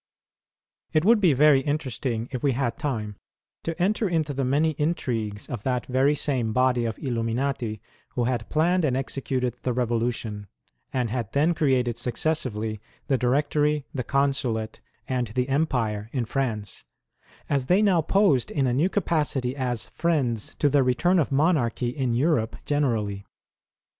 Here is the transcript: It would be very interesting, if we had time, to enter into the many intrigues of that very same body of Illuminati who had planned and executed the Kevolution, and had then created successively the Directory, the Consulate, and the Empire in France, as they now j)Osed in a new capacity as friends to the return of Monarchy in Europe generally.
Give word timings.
It 0.93 1.05
would 1.05 1.21
be 1.21 1.33
very 1.33 1.59
interesting, 1.61 2.27
if 2.31 2.41
we 2.41 2.53
had 2.53 2.79
time, 2.79 3.17
to 3.61 3.79
enter 3.79 4.09
into 4.09 4.33
the 4.33 4.43
many 4.43 4.71
intrigues 4.79 5.45
of 5.45 5.61
that 5.61 5.85
very 5.85 6.15
same 6.15 6.53
body 6.53 6.85
of 6.85 6.97
Illuminati 6.97 7.83
who 8.15 8.23
had 8.23 8.49
planned 8.49 8.83
and 8.83 8.97
executed 8.97 9.57
the 9.61 9.75
Kevolution, 9.75 10.47
and 10.91 11.11
had 11.11 11.31
then 11.33 11.53
created 11.53 11.99
successively 11.99 12.81
the 13.09 13.17
Directory, 13.19 13.85
the 13.93 14.03
Consulate, 14.03 14.81
and 15.07 15.27
the 15.27 15.47
Empire 15.49 16.09
in 16.11 16.25
France, 16.25 16.83
as 17.47 17.67
they 17.67 17.83
now 17.83 18.01
j)Osed 18.01 18.49
in 18.49 18.65
a 18.65 18.73
new 18.73 18.89
capacity 18.89 19.55
as 19.55 19.85
friends 19.85 20.55
to 20.55 20.67
the 20.67 20.81
return 20.81 21.19
of 21.19 21.31
Monarchy 21.31 21.89
in 21.89 22.15
Europe 22.15 22.55
generally. 22.65 23.27